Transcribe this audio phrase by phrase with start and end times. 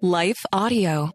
[0.00, 1.10] Life Audio.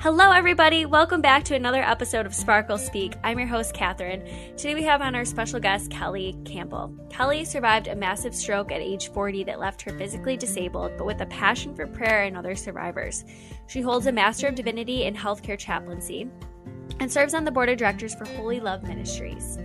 [0.00, 0.84] Hello, everybody.
[0.84, 3.14] Welcome back to another episode of Sparkle Speak.
[3.22, 4.24] I'm your host, Catherine.
[4.56, 6.92] Today we have on our special guest, Kelly Campbell.
[7.10, 11.20] Kelly survived a massive stroke at age 40 that left her physically disabled, but with
[11.20, 13.24] a passion for prayer and other survivors.
[13.68, 16.28] She holds a Master of Divinity in Healthcare Chaplaincy
[16.98, 19.58] and serves on the board of directors for Wholly Loved Ministries.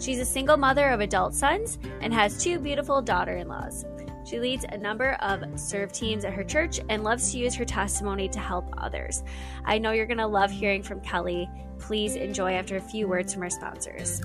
[0.00, 3.84] She's a single mother of adult sons and has two beautiful daughter in laws.
[4.24, 7.66] She leads a number of serve teams at her church and loves to use her
[7.66, 9.22] testimony to help others.
[9.64, 11.50] I know you're going to love hearing from Kelly.
[11.78, 14.22] Please enjoy after a few words from our sponsors.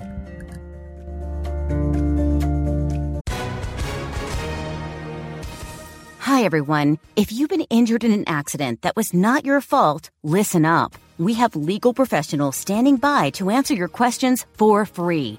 [6.20, 6.98] Hi, everyone.
[7.16, 10.94] If you've been injured in an accident that was not your fault, listen up.
[11.18, 15.38] We have legal professionals standing by to answer your questions for free.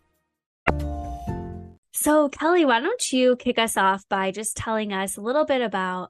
[2.01, 5.61] So, Kelly, why don't you kick us off by just telling us a little bit
[5.61, 6.09] about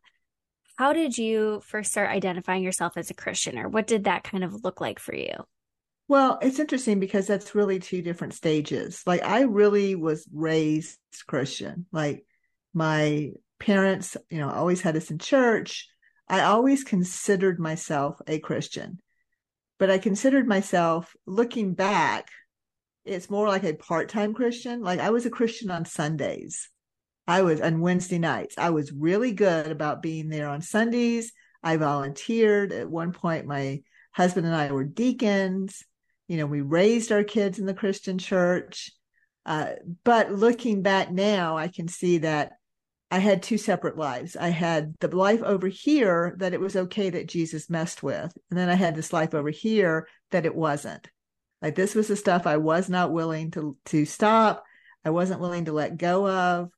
[0.78, 4.46] how did you first start identifying yourself as a Christian, or what did that kind
[4.46, 5.34] of look like for you?
[6.08, 9.04] Well, it's interesting because that's really two different stages.
[9.06, 10.98] Like, I really was raised
[11.28, 11.88] Christian.
[11.92, 12.26] Like,
[12.74, 15.90] my parents, you know, always had us in church.
[16.30, 19.02] I always considered myself a Christian,
[19.78, 22.30] but I considered myself looking back,
[23.06, 24.82] it's more like a part time Christian.
[24.82, 26.70] Like, I was a Christian on Sundays.
[27.28, 28.56] I was on Wednesday nights.
[28.58, 31.32] I was really good about being there on Sundays.
[31.64, 32.72] I volunteered.
[32.72, 35.84] At one point, my husband and I were deacons.
[36.28, 38.92] You know, we raised our kids in the Christian church.
[39.46, 39.72] Uh,
[40.04, 42.54] but looking back now, I can see that
[43.10, 44.38] I had two separate lives.
[44.38, 48.32] I had the life over here that it was okay that Jesus messed with.
[48.50, 51.10] And then I had this life over here that it wasn't.
[51.62, 54.64] Like this was the stuff I was not willing to to stop.
[55.06, 56.70] I wasn't willing to let go of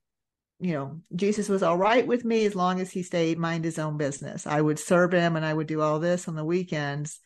[0.63, 3.77] you know, Jesus was all right with me as long as he stayed mind his
[3.77, 4.47] own business.
[4.47, 7.19] I would serve him and I would do all this on the weekends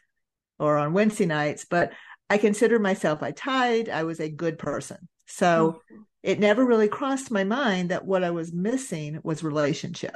[0.57, 1.91] or on Wednesday nights, but
[2.31, 5.07] I considered myself I tied, I was a good person.
[5.27, 6.01] So mm-hmm.
[6.23, 10.15] it never really crossed my mind that what I was missing was relationship.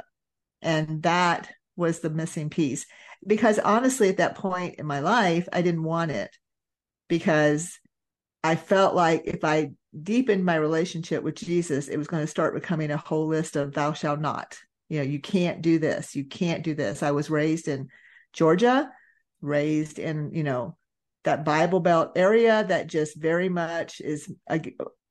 [0.60, 2.86] And that was the missing piece.
[3.24, 6.36] Because honestly, at that point in my life, I didn't want it
[7.08, 7.78] because
[8.44, 12.54] I felt like if I deepened my relationship with Jesus, it was going to start
[12.54, 14.58] becoming a whole list of thou shalt not.
[14.88, 17.02] You know, you can't do this, you can't do this.
[17.02, 17.88] I was raised in
[18.32, 18.90] Georgia,
[19.40, 20.76] raised in, you know,
[21.24, 24.32] that Bible Belt area that just very much is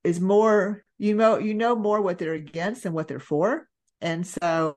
[0.04, 3.68] is more you know you know more what they're against and what they're for.
[4.02, 4.76] And so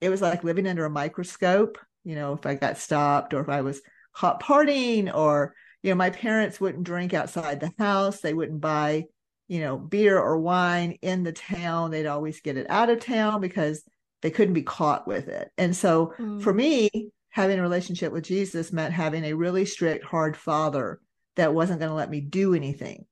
[0.00, 3.48] it was like living under a microscope, you know, if I got stopped or if
[3.48, 3.80] I was
[4.14, 5.54] caught partying or
[5.86, 8.20] you know, my parents wouldn't drink outside the house.
[8.20, 9.06] They wouldn't buy
[9.48, 11.90] you know, beer or wine in the town.
[11.90, 13.82] They'd always get it out of town because
[14.22, 15.50] they couldn't be caught with it.
[15.56, 16.42] And so mm.
[16.42, 21.00] for me, having a relationship with Jesus meant having a really strict, hard father
[21.36, 23.04] that wasn't going to let me do anything.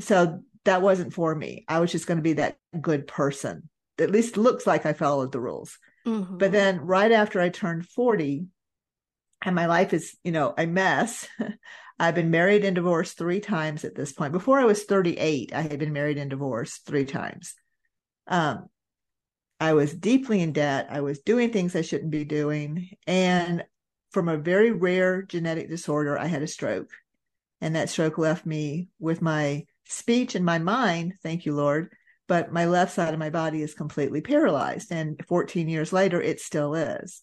[0.00, 1.64] So that wasn't for me.
[1.68, 3.68] I was just going to be that good person.
[3.98, 5.78] At least looks like I followed the rules.
[6.06, 6.36] Mm-hmm.
[6.36, 8.46] But then right after I turned 40,
[9.42, 11.26] and my life is, you know, a mess.
[11.98, 14.32] I've been married and divorced three times at this point.
[14.32, 17.54] Before I was 38, I had been married and divorced three times.
[18.28, 18.68] Um,
[19.58, 20.86] I was deeply in debt.
[20.90, 22.90] I was doing things I shouldn't be doing.
[23.06, 23.64] And
[24.12, 26.90] from a very rare genetic disorder, I had a stroke.
[27.60, 31.90] And that stroke left me with my speech and my mind, thank you, Lord,
[32.28, 34.92] but my left side of my body is completely paralyzed.
[34.92, 37.22] And 14 years later, it still is.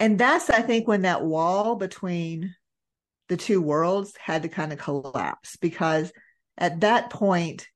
[0.00, 2.54] And that's, I think, when that wall between
[3.28, 6.12] the two worlds had to kind of collapse because
[6.58, 7.68] at that point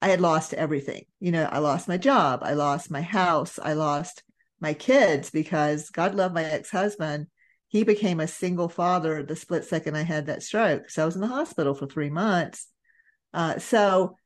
[0.00, 1.04] I had lost everything.
[1.20, 4.22] You know, I lost my job, I lost my house, I lost
[4.60, 7.26] my kids because God loved my ex-husband.
[7.68, 10.90] He became a single father the split second I had that stroke.
[10.90, 12.68] So I was in the hospital for three months.
[13.32, 14.16] Uh, so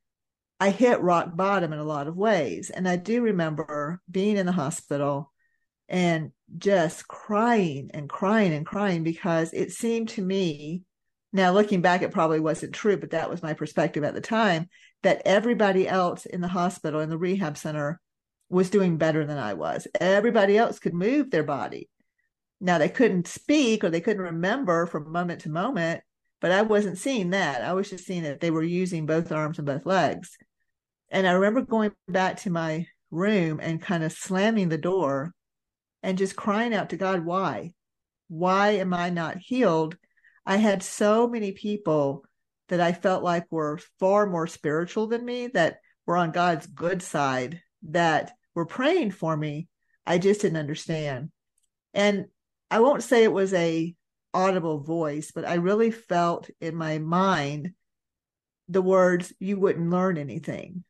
[0.61, 2.70] I hit rock bottom in a lot of ways.
[2.70, 5.32] And I do remember being in the hospital
[5.88, 10.82] and just crying and crying and crying because it seemed to me,
[11.32, 14.69] now looking back, it probably wasn't true, but that was my perspective at the time,
[15.02, 18.00] that everybody else in the hospital, in the rehab center,
[18.49, 19.87] was doing better than I was.
[20.00, 21.88] Everybody else could move their body.
[22.61, 26.02] Now they couldn't speak or they couldn't remember from moment to moment,
[26.40, 27.62] but I wasn't seeing that.
[27.62, 30.37] I was just seeing that they were using both arms and both legs.
[31.11, 35.35] And I remember going back to my room and kind of slamming the door
[36.02, 37.72] and just crying out to God, why?
[38.28, 39.96] Why am I not healed?
[40.46, 42.24] I had so many people
[42.68, 47.02] that I felt like were far more spiritual than me, that were on God's good
[47.02, 47.60] side,
[47.90, 49.68] that were praying for me.
[50.06, 51.30] I just didn't understand.
[51.94, 52.26] And
[52.70, 53.94] I won't say it was a
[54.34, 57.72] audible voice, but I really felt in my mind
[58.68, 60.84] the words, you wouldn't learn anything.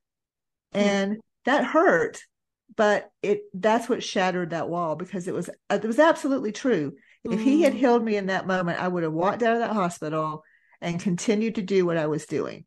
[0.73, 0.79] Hmm.
[0.79, 2.21] And that hurt,
[2.77, 6.93] but it that's what shattered that wall because it was it was absolutely true.
[7.25, 7.79] If he had hmm.
[7.79, 10.45] healed me in that moment, I would have walked out of that hospital
[10.81, 12.65] and continued to do what I was doing.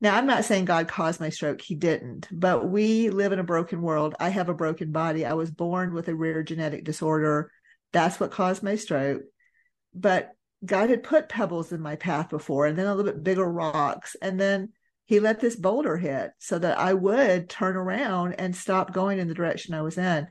[0.00, 1.60] Now, I'm not saying God caused my stroke.
[1.60, 2.28] He didn't.
[2.30, 4.14] But we live in a broken world.
[4.20, 5.24] I have a broken body.
[5.24, 7.50] I was born with a rare genetic disorder.
[7.92, 9.22] That's what caused my stroke.
[9.94, 10.32] But
[10.64, 14.16] God had put pebbles in my path before and then a little bit bigger rocks.
[14.20, 14.72] And then
[15.06, 19.28] he let this boulder hit so that I would turn around and stop going in
[19.28, 20.26] the direction I was in.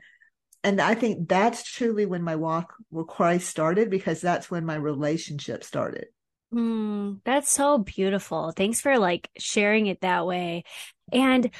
[0.64, 4.76] And I think that's truly when my walk with Christ started because that's when my
[4.76, 6.06] relationship started.
[6.52, 8.52] Mm, that's so beautiful.
[8.52, 10.64] Thanks for like sharing it that way.
[11.12, 11.50] And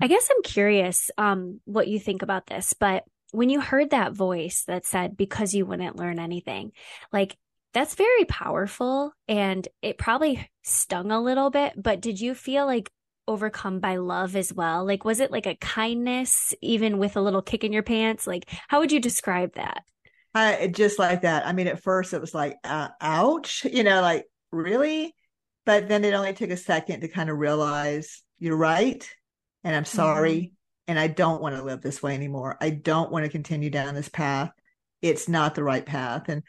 [0.00, 4.12] I guess I'm curious um what you think about this, but when you heard that
[4.12, 6.70] voice that said because you wouldn't learn anything,
[7.12, 7.36] like
[7.74, 12.90] that's very powerful and it probably stung a little bit, but did you feel like
[13.26, 14.86] overcome by love as well?
[14.86, 18.26] Like was it like a kindness even with a little kick in your pants?
[18.26, 19.82] Like how would you describe that?
[20.34, 21.46] I just like that.
[21.46, 25.14] I mean, at first it was like, uh, ouch, you know, like really?
[25.66, 29.08] But then it only took a second to kind of realize you're right.
[29.62, 30.34] And I'm sorry.
[30.34, 30.54] Mm-hmm.
[30.86, 32.58] And I don't want to live this way anymore.
[32.60, 34.50] I don't want to continue down this path.
[35.00, 36.28] It's not the right path.
[36.28, 36.42] And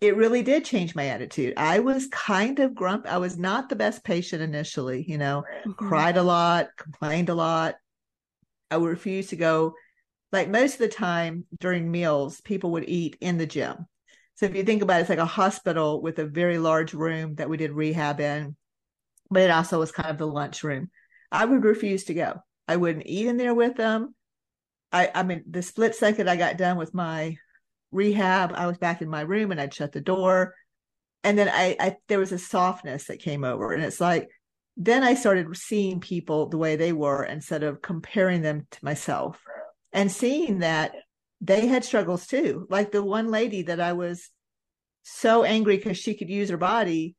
[0.00, 1.54] it really did change my attitude.
[1.56, 3.06] I was kind of grump.
[3.06, 5.72] I was not the best patient initially, you know, mm-hmm.
[5.72, 7.76] cried a lot, complained a lot.
[8.70, 9.74] I would refuse to go.
[10.32, 13.86] Like most of the time during meals, people would eat in the gym.
[14.34, 17.36] So if you think about it, it's like a hospital with a very large room
[17.36, 18.54] that we did rehab in,
[19.30, 20.90] but it also was kind of the lunch room.
[21.32, 22.40] I would refuse to go.
[22.68, 24.14] I wouldn't eat in there with them.
[24.92, 27.38] I, I mean, the split second I got done with my
[27.92, 30.54] rehab, I was back in my room and I'd shut the door.
[31.24, 33.72] And then I, I there was a softness that came over.
[33.72, 34.28] And it's like,
[34.76, 39.42] then I started seeing people the way they were instead of comparing them to myself
[39.92, 40.92] and seeing that
[41.40, 42.66] they had struggles too.
[42.68, 44.30] Like the one lady that I was
[45.02, 47.14] so angry because she could use her body.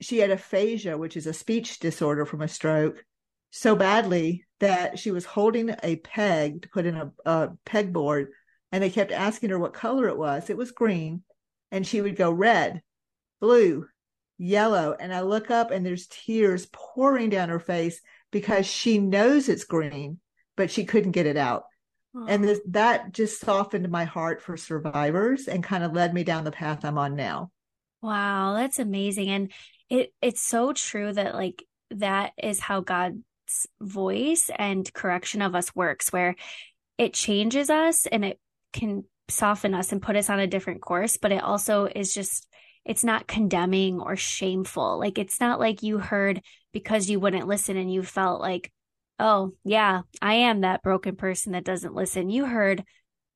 [0.00, 3.04] She had aphasia, which is a speech disorder from a stroke,
[3.50, 8.26] so badly that she was holding a peg to put in a, a pegboard,
[8.72, 10.50] and they kept asking her what color it was.
[10.50, 11.22] It was green,
[11.70, 12.82] and she would go red,
[13.40, 13.86] blue,
[14.38, 14.96] yellow.
[14.98, 18.00] And I look up, and there's tears pouring down her face
[18.32, 20.18] because she knows it's green,
[20.56, 21.64] but she couldn't get it out.
[22.28, 26.44] And this, that just softened my heart for survivors and kind of led me down
[26.44, 27.50] the path I'm on now.
[28.02, 29.30] Wow, that's amazing.
[29.30, 29.52] And
[29.88, 33.16] it it's so true that like that is how God's
[33.80, 36.36] voice and correction of us works where
[36.98, 38.38] it changes us and it
[38.72, 42.48] can soften us and put us on a different course, but it also is just
[42.84, 44.98] it's not condemning or shameful.
[44.98, 48.72] Like it's not like you heard because you wouldn't listen and you felt like
[49.18, 52.28] oh, yeah, I am that broken person that doesn't listen.
[52.28, 52.82] You heard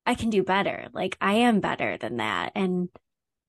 [0.05, 0.88] I can do better.
[0.93, 2.52] Like I am better than that.
[2.55, 2.88] And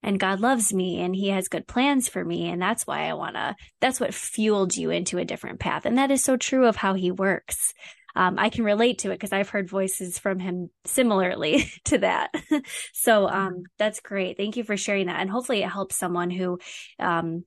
[0.04, 3.14] and God loves me and he has good plans for me and that's why I
[3.14, 5.86] want to that's what fueled you into a different path.
[5.86, 7.74] And that is so true of how he works.
[8.18, 12.34] Um, I can relate to it because I've heard voices from him similarly to that.
[12.94, 14.38] so um, that's great.
[14.38, 15.22] Thank you for sharing that.
[15.22, 16.58] And hopefully it helps someone who
[16.98, 17.46] um,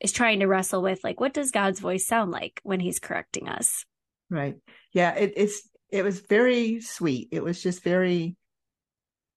[0.00, 3.48] is trying to wrestle with like, what does God's voice sound like when he's correcting
[3.48, 3.84] us?
[4.30, 4.54] Right.
[4.92, 5.12] Yeah.
[5.14, 7.28] It, it's, it was very sweet.
[7.32, 8.36] It was just very,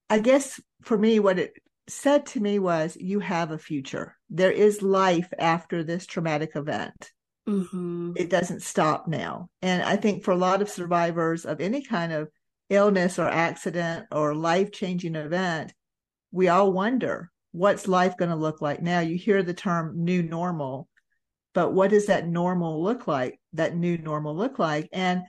[0.08, 1.54] I guess for me, what it
[1.90, 4.16] said to me was, you have a future.
[4.30, 7.12] There is life after this traumatic event.
[7.48, 8.14] Mm-hmm.
[8.16, 9.50] It doesn't stop now.
[9.62, 12.30] And I think for a lot of survivors of any kind of
[12.70, 15.74] illness or accident or life changing event,
[16.32, 19.00] we all wonder what's life going to look like now?
[19.00, 20.90] You hear the term new normal.
[21.54, 23.40] but what does that normal look like?
[23.54, 24.90] That new normal look like?
[24.92, 25.24] And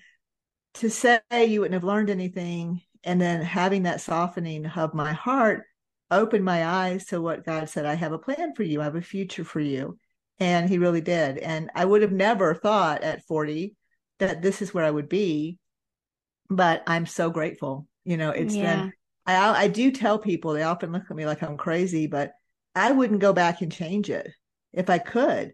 [0.74, 5.64] to say you wouldn't have learned anything and then having that softening of my heart
[6.10, 8.96] opened my eyes to what God said, I have a plan for you, I have
[8.96, 9.98] a future for you.
[10.38, 11.38] And he really did.
[11.38, 13.74] And I would have never thought at 40
[14.18, 15.58] that this is where I would be.
[16.48, 17.86] But I'm so grateful.
[18.04, 18.76] You know, it's yeah.
[18.76, 18.92] been,
[19.26, 22.32] I, I do tell people, they often look at me like I'm crazy, but
[22.74, 24.30] I wouldn't go back and change it
[24.72, 25.52] if I could.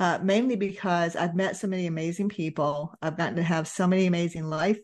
[0.00, 2.94] Uh, mainly because I've met so many amazing people.
[3.02, 4.78] I've gotten to have so many amazing life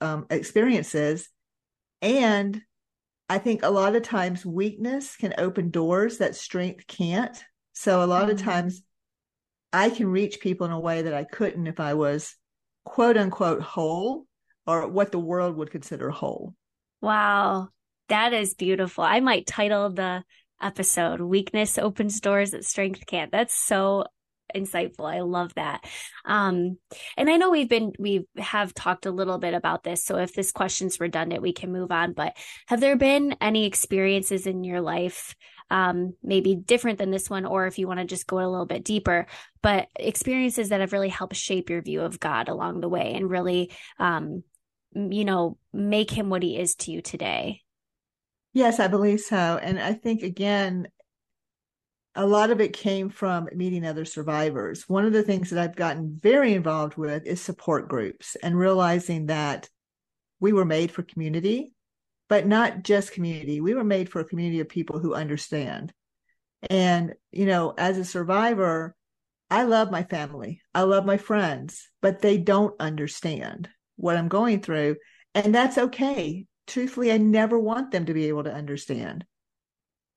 [0.00, 1.28] um, experiences.
[2.02, 2.60] And
[3.28, 7.42] I think a lot of times weakness can open doors that strength can't.
[7.78, 8.32] So a lot mm-hmm.
[8.32, 8.82] of times
[9.72, 12.34] I can reach people in a way that I couldn't if I was
[12.84, 14.26] quote unquote whole
[14.66, 16.56] or what the world would consider whole.
[17.00, 17.68] Wow.
[18.08, 19.04] That is beautiful.
[19.04, 20.24] I might title the
[20.60, 23.30] episode Weakness Opens Doors That Strength Can't.
[23.30, 24.06] That's so
[24.52, 25.04] insightful.
[25.04, 25.84] I love that.
[26.24, 26.78] Um,
[27.16, 30.04] and I know we've been, we have talked a little bit about this.
[30.04, 32.12] So if this question's redundant, we can move on.
[32.12, 35.36] But have there been any experiences in your life,
[35.70, 38.66] um, maybe different than this one, or if you want to just go a little
[38.66, 39.26] bit deeper,
[39.62, 43.30] but experiences that have really helped shape your view of God along the way and
[43.30, 44.42] really, um,
[44.94, 47.62] you know, make him what he is to you today?
[48.52, 49.60] Yes, I believe so.
[49.62, 50.88] And I think, again,
[52.14, 54.88] a lot of it came from meeting other survivors.
[54.88, 59.26] One of the things that I've gotten very involved with is support groups and realizing
[59.26, 59.68] that
[60.40, 61.74] we were made for community,
[62.28, 63.60] but not just community.
[63.60, 65.92] We were made for a community of people who understand.
[66.68, 68.94] And, you know, as a survivor,
[69.50, 74.60] I love my family, I love my friends, but they don't understand what I'm going
[74.60, 74.96] through.
[75.34, 76.46] And that's okay.
[76.66, 79.24] Truthfully, I never want them to be able to understand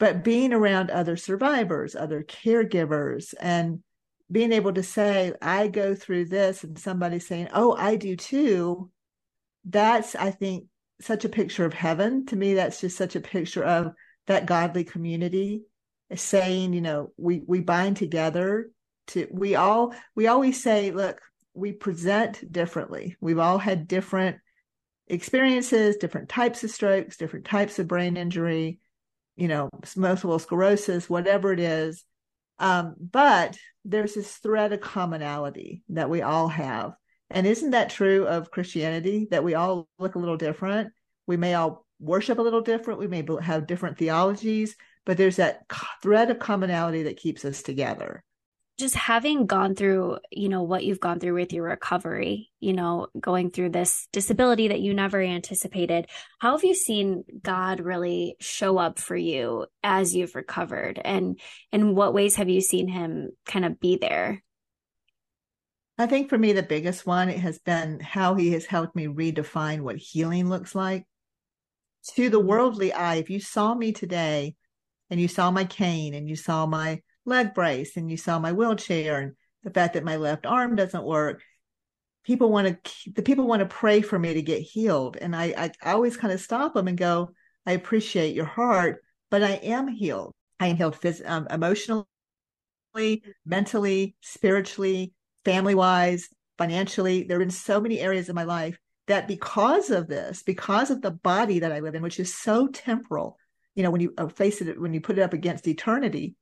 [0.02, 3.84] but being around other survivors, other caregivers, and
[4.32, 8.90] being able to say, I go through this, and somebody saying, Oh, I do too.
[9.64, 10.66] That's, I think,
[11.02, 12.26] such a picture of heaven.
[12.28, 13.94] To me, that's just such a picture of
[14.28, 15.64] that godly community
[16.14, 18.70] saying, you know, we we bind together
[19.08, 21.20] to we all we always say, look,
[21.54, 23.16] we present differently.
[23.20, 24.38] We've all had different
[25.08, 28.80] experiences, different types of strokes, different types of brain injury
[29.36, 32.04] you know, multiple sclerosis, whatever it is.
[32.60, 36.94] Um, but there's this thread of commonality that we all have.
[37.34, 40.92] And isn't that true of Christianity that we all look a little different?
[41.28, 43.00] We may all worship a little different.
[43.00, 45.64] We may have different theologies, but there's that
[46.02, 48.24] thread of commonality that keeps us together
[48.82, 53.08] just having gone through, you know, what you've gone through with your recovery, you know,
[53.20, 56.08] going through this disability that you never anticipated,
[56.40, 61.00] how have you seen God really show up for you as you've recovered?
[61.04, 61.40] And
[61.72, 64.44] in what ways have you seen him kind of be there?
[66.02, 69.08] I think for me, the biggest one it has been how he has helped me
[69.08, 71.06] redefine what healing looks like.
[72.16, 74.56] To the worldly eye, if you saw me today
[75.10, 78.52] and you saw my cane and you saw my leg brace and you saw my
[78.52, 81.44] wheelchair and the fact that my left arm doesn't work
[82.24, 85.72] people want to the people want to pray for me to get healed and I,
[85.84, 87.32] I, always kind of stop them and go
[87.66, 92.06] i appreciate your heart but i am healed i am healed phys- um, emotionally
[93.46, 95.14] mentally spiritually
[95.46, 100.08] family wise financially there have been so many areas of my life that because of
[100.08, 103.38] this because of the body that i live in which is so temporal
[103.76, 106.36] you know when you uh, face it when you put it up against eternity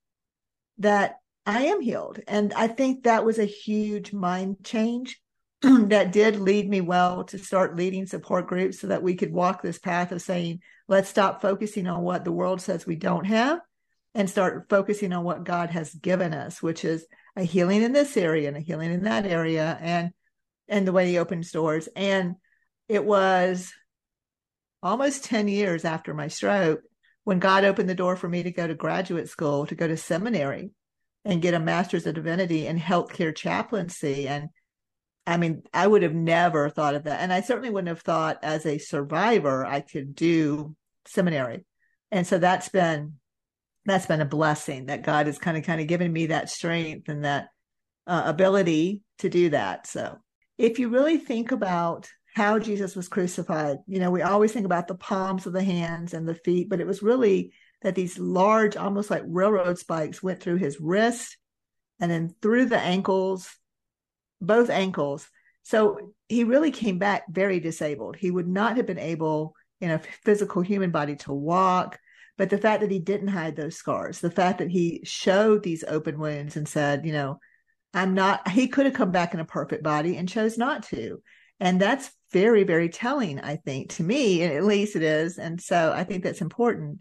[0.80, 2.20] that I am healed.
[2.28, 5.20] And I think that was a huge mind change
[5.62, 9.62] that did lead me well to start leading support groups so that we could walk
[9.62, 13.60] this path of saying, let's stop focusing on what the world says we don't have
[14.16, 17.06] and start focusing on what God has given us, which is
[17.40, 20.12] a healing in this area and a healing in that area and
[20.68, 21.90] and the way he opens doors.
[21.96, 22.36] And
[22.88, 23.74] it was
[24.84, 26.82] almost 10 years after my stroke
[27.24, 29.98] when God opened the door for me to go to graduate school, to go to
[29.98, 30.72] seminary
[31.26, 34.28] and get a master's of divinity in healthcare chaplaincy.
[34.28, 34.50] And
[35.28, 37.20] I mean, I would have never thought of that.
[37.20, 41.66] And I certainly wouldn't have thought as a survivor I could do seminary.
[42.12, 43.19] And so that's been
[43.86, 47.10] that's been a blessing that God has kind of kind of given me that strength
[47.10, 47.50] and that
[48.08, 49.88] uh, ability to do that.
[49.88, 50.18] So
[50.58, 53.78] if you really think about how Jesus was crucified.
[53.88, 56.80] You know, we always think about the palms of the hands and the feet, but
[56.80, 61.38] it was really that these large, almost like railroad spikes, went through his wrist
[62.00, 63.50] and then through the ankles,
[64.42, 65.28] both ankles.
[65.64, 68.16] So he really came back very disabled.
[68.16, 72.00] He would not have been able in a physical human body to walk.
[72.40, 75.84] But the fact that he didn't hide those scars, the fact that he showed these
[75.86, 77.38] open wounds and said, you know,
[77.94, 81.22] I'm not, he could have come back in a perfect body and chose not to.
[81.60, 85.38] And that's very, very telling, I think, to me, at least it is.
[85.38, 87.00] And so I think that's important.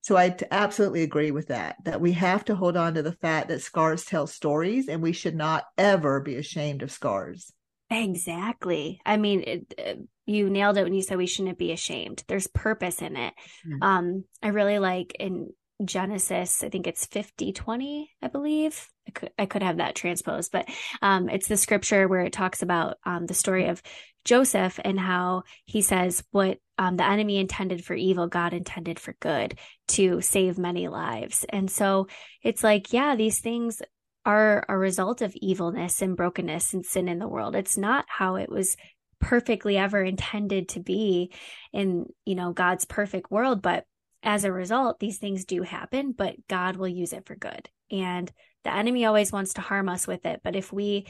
[0.00, 3.48] So I absolutely agree with that, that we have to hold on to the fact
[3.48, 7.52] that scars tell stories and we should not ever be ashamed of scars.
[7.90, 8.98] Exactly.
[9.04, 9.98] I mean, it,
[10.30, 12.24] you nailed it when you said we shouldn't be ashamed.
[12.28, 13.34] There's purpose in it.
[13.66, 13.82] Mm-hmm.
[13.82, 15.50] Um, I really like in
[15.84, 18.86] Genesis, I think it's 50 20, I believe.
[19.08, 20.68] I could, I could have that transposed, but
[21.00, 23.82] um, it's the scripture where it talks about um, the story of
[24.24, 29.16] Joseph and how he says what um, the enemy intended for evil, God intended for
[29.20, 29.58] good
[29.88, 31.44] to save many lives.
[31.48, 32.08] And so
[32.42, 33.80] it's like, yeah, these things
[34.26, 37.56] are a result of evilness and brokenness and sin in the world.
[37.56, 38.76] It's not how it was
[39.20, 41.32] perfectly ever intended to be
[41.72, 43.84] in, you know, God's perfect world, but
[44.22, 47.68] as a result, these things do happen, but God will use it for good.
[47.90, 48.30] And
[48.64, 50.40] the enemy always wants to harm us with it.
[50.44, 51.06] But if we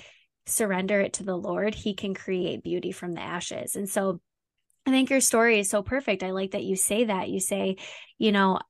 [0.47, 3.75] surrender it to the Lord, he can create beauty from the ashes.
[3.75, 4.21] And so
[4.87, 6.23] I think your story is so perfect.
[6.23, 7.29] I like that you say that.
[7.29, 7.77] You say,
[8.19, 8.61] you know,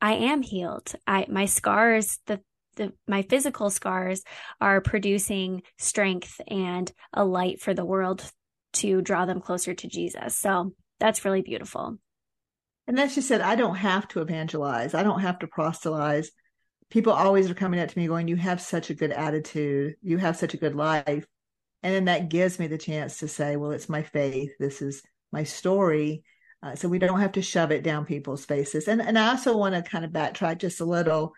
[0.00, 0.92] I am healed.
[1.06, 2.40] I my scars, the
[2.76, 4.22] the my physical scars
[4.60, 8.24] are producing strength and a light for the world
[8.74, 10.36] to draw them closer to Jesus.
[10.36, 11.98] So that's really beautiful.
[12.86, 14.94] And then she said, I don't have to evangelize.
[14.94, 16.30] I don't have to proselytize.
[16.90, 19.94] People always are coming up to me going, You have such a good attitude.
[20.02, 21.24] You have such a good life.
[21.82, 24.50] And then that gives me the chance to say, Well, it's my faith.
[24.58, 26.24] This is my story.
[26.62, 28.86] Uh, so we don't have to shove it down people's faces.
[28.86, 31.32] And, and I also want to kind of backtrack just a little.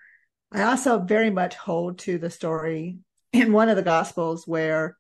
[0.50, 2.98] I also very much hold to the story
[3.32, 4.96] in one of the Gospels where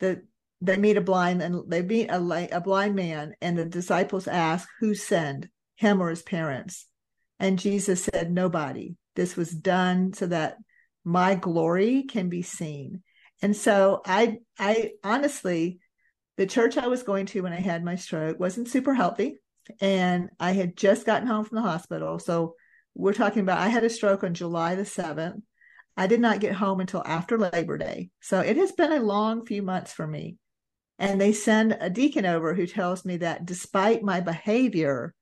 [0.00, 0.22] the
[0.64, 4.68] they meet a blind and they meet a, a blind man, and the disciples ask,
[4.80, 5.48] Who sinned?
[5.76, 6.86] him or his parents.
[7.38, 8.94] And Jesus said, Nobody.
[9.16, 10.56] This was done so that
[11.04, 13.02] my glory can be seen.
[13.42, 15.78] And so I I honestly,
[16.36, 19.36] the church I was going to when I had my stroke wasn't super healthy.
[19.80, 22.18] And I had just gotten home from the hospital.
[22.18, 22.54] So
[22.94, 25.42] we're talking about I had a stroke on July the 7th.
[25.96, 28.10] I did not get home until after Labor Day.
[28.20, 30.36] So it has been a long few months for me.
[30.98, 35.14] And they send a deacon over who tells me that despite my behavior,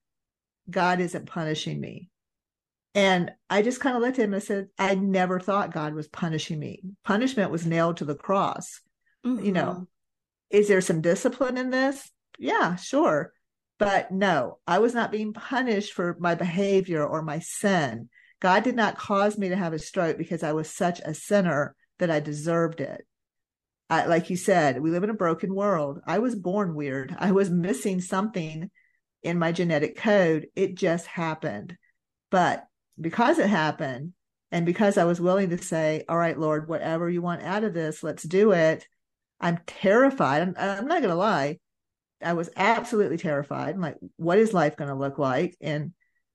[0.70, 2.10] God isn't punishing me.
[2.94, 6.08] And I just kind of looked at him and said, I never thought God was
[6.08, 6.82] punishing me.
[7.04, 8.80] Punishment was nailed to the cross.
[9.24, 9.44] Mm-hmm.
[9.44, 9.82] You know, mm-hmm.
[10.50, 12.10] is there some discipline in this?
[12.38, 13.32] Yeah, sure.
[13.78, 18.10] But no, I was not being punished for my behavior or my sin.
[18.40, 21.74] God did not cause me to have a stroke because I was such a sinner
[21.98, 23.06] that I deserved it.
[23.92, 26.00] I, like you said, we live in a broken world.
[26.06, 27.14] I was born weird.
[27.18, 28.70] I was missing something
[29.22, 30.46] in my genetic code.
[30.56, 31.76] It just happened.
[32.30, 32.64] But
[32.98, 34.14] because it happened,
[34.50, 37.74] and because I was willing to say, All right, Lord, whatever you want out of
[37.74, 38.86] this, let's do it.
[39.42, 40.40] I'm terrified.
[40.40, 41.58] I'm, I'm not going to lie.
[42.22, 43.74] I was absolutely terrified.
[43.74, 45.54] I'm like, what is life going to look like?
[45.60, 45.92] And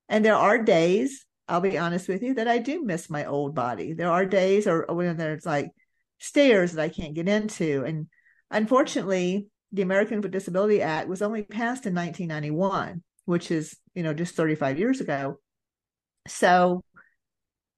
[0.10, 3.56] and there are days, I'll be honest with you, that I do miss my old
[3.56, 3.94] body.
[3.94, 5.72] There are days or when there's like
[6.20, 7.84] stairs that I can't get into.
[7.86, 8.08] And
[8.52, 14.14] unfortunately, the American with Disability Act was only passed in 1991, which is, you know,
[14.14, 15.40] just 35 years ago.
[16.28, 16.84] So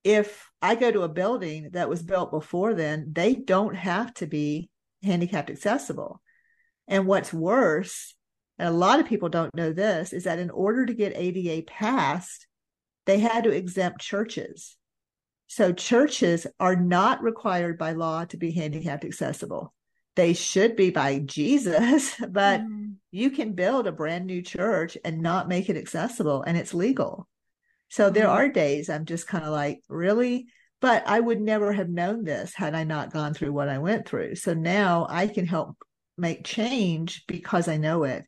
[0.04, 4.28] if I go to a building that was built before then, they don't have to
[4.28, 4.70] be
[5.04, 6.22] handicapped accessible.
[6.88, 8.16] And what's worse,
[8.58, 11.64] and a lot of people don't know this, is that in order to get ADA
[11.68, 12.48] passed,
[13.06, 14.78] they had to exempt churches.
[15.50, 19.74] So churches are not required by law to be handicapped accessible
[20.20, 22.96] they should be by Jesus, but mm.
[23.10, 27.26] you can build a brand new church and not make it accessible and it's legal.
[27.88, 28.14] So mm.
[28.14, 30.48] there are days I'm just kind of like, really?
[30.82, 34.10] But I would never have known this had I not gone through what I went
[34.10, 34.36] through.
[34.36, 35.78] So now I can help
[36.18, 38.26] make change because I know it.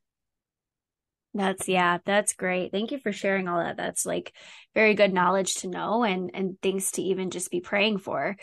[1.33, 2.71] That's yeah, that's great.
[2.71, 3.77] Thank you for sharing all that.
[3.77, 4.33] That's like
[4.75, 8.35] very good knowledge to know and and things to even just be praying for.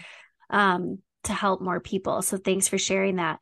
[0.51, 2.23] Um to help more people.
[2.23, 3.41] So thanks for sharing that.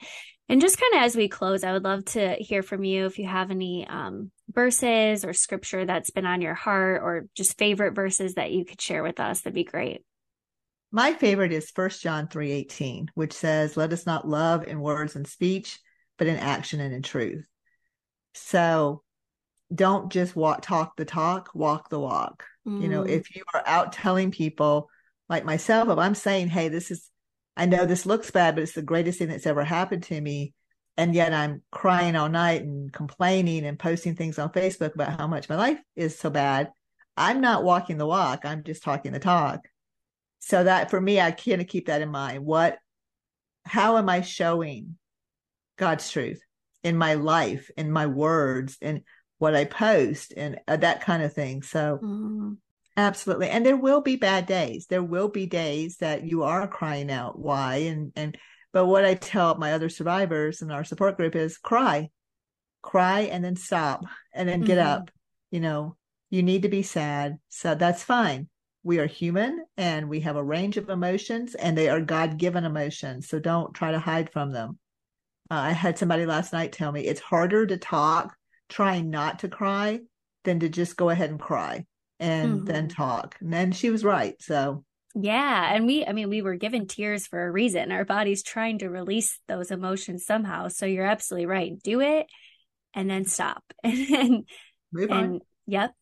[0.48, 3.18] And just kind of as we close, I would love to hear from you if
[3.18, 7.94] you have any um, verses or scripture that's been on your heart or just favorite
[7.94, 9.40] verses that you could share with us.
[9.40, 10.04] That'd be great.
[10.92, 15.26] My favorite is First John 3:18, which says, "Let us not love in words and
[15.26, 15.80] speech,
[16.16, 17.46] but in action and in truth."
[18.34, 19.02] So
[19.74, 22.44] don't just walk talk the talk, walk the walk.
[22.66, 22.82] Mm.
[22.82, 23.08] You know, mm.
[23.08, 24.88] if you are out telling people
[25.28, 27.10] like myself, if I'm saying, "Hey, this is
[27.56, 30.52] I know this looks bad, but it's the greatest thing that's ever happened to me.
[30.98, 35.26] And yet I'm crying all night and complaining and posting things on Facebook about how
[35.26, 36.70] much my life is so bad.
[37.16, 38.44] I'm not walking the walk.
[38.44, 39.60] I'm just talking the talk.
[40.40, 42.44] So that for me, I kind of keep that in mind.
[42.44, 42.78] What,
[43.64, 44.98] how am I showing
[45.78, 46.40] God's truth
[46.82, 49.02] in my life, in my words, in
[49.38, 51.62] what I post, and uh, that kind of thing.
[51.62, 52.52] So, mm-hmm.
[52.96, 53.48] absolutely.
[53.50, 54.86] And there will be bad days.
[54.86, 57.76] There will be days that you are crying out, why?
[57.76, 58.38] And, and,
[58.72, 62.10] but what I tell my other survivors in our support group is cry,
[62.82, 64.88] cry, and then stop, and then get mm-hmm.
[64.88, 65.10] up.
[65.50, 65.96] You know,
[66.30, 67.38] you need to be sad.
[67.48, 68.48] So that's fine.
[68.82, 72.64] We are human and we have a range of emotions, and they are God given
[72.64, 73.28] emotions.
[73.28, 74.78] So don't try to hide from them.
[75.50, 78.36] Uh, I had somebody last night tell me it's harder to talk
[78.68, 80.00] trying not to cry
[80.44, 81.84] than to just go ahead and cry
[82.18, 82.64] and mm-hmm.
[82.64, 83.36] then talk.
[83.40, 84.34] And then she was right.
[84.40, 84.84] So
[85.18, 85.74] yeah.
[85.74, 87.90] And we, I mean, we were given tears for a reason.
[87.90, 90.68] Our body's trying to release those emotions somehow.
[90.68, 91.72] So you're absolutely right.
[91.82, 92.26] Do it
[92.92, 93.62] and then stop.
[93.84, 94.44] and, then
[94.92, 95.40] Move on.
[95.66, 95.92] yep.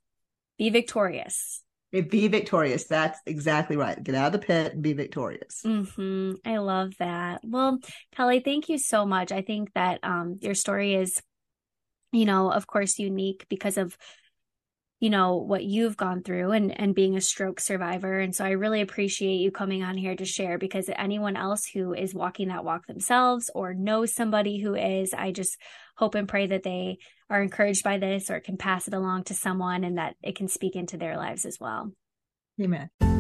[0.59, 1.63] Be victorious.
[1.93, 2.85] Be victorious.
[2.85, 4.03] That's exactly right.
[4.03, 5.63] Get out of the pit and be victorious.
[5.65, 6.33] Mm-hmm.
[6.45, 7.41] I love that.
[7.45, 7.79] Well,
[8.17, 9.31] Kelly, thank you so much.
[9.31, 11.23] I think that um, your story is,
[12.15, 13.97] you know, of course, unique because of
[15.01, 18.21] you know what you've gone through and and being a stroke survivor.
[18.21, 21.93] And so i really appreciate you coming on here to share because anyone else who
[21.93, 25.59] is walking that walk themselves or knows somebody who is i just
[25.97, 26.99] hope and pray that they
[27.29, 30.49] are encouraged by this or can pass it along to someone and that it can
[30.49, 31.93] speak into their lives as well.
[32.61, 33.14] Amen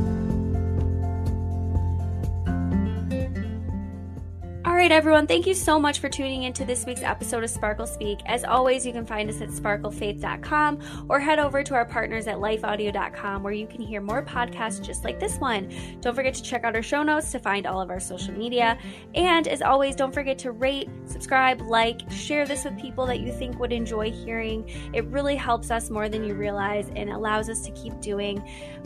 [4.74, 7.86] All right, everyone, thank you so much for tuning into this week's episode of Sparkle
[7.86, 8.18] Speak.
[8.26, 12.38] As always, you can find us at sparklefaith.com or head over to our partners at
[12.38, 15.72] lifeaudio.com where you can hear more podcasts just like this one.
[16.00, 18.76] Don't forget to check out our show notes to find all of our social media.
[19.14, 23.32] And as always, don't forget to rate, subscribe, like, share this with people that you
[23.32, 24.68] think would enjoy hearing.
[24.92, 28.38] It really helps us more than you realize and allows us to keep doing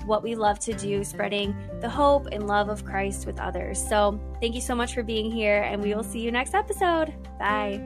[0.04, 3.82] what we love to do, spreading the hope and love of Christ with others.
[3.88, 7.14] So, thank you so much for being here, and we will see you next episode.
[7.38, 7.80] Bye.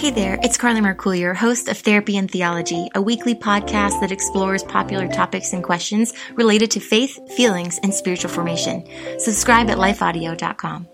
[0.00, 4.64] Hey there, it's Carly Mercourier, host of Therapy and Theology, a weekly podcast that explores
[4.64, 8.82] popular topics and questions related to faith, feelings, and spiritual formation.
[9.18, 10.88] Subscribe at lifeaudio.com.